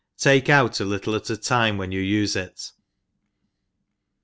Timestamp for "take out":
0.17-0.79